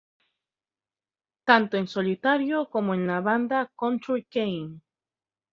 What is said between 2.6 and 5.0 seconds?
como en la banda Country Kane.